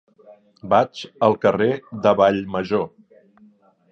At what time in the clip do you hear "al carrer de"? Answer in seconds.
1.27-2.15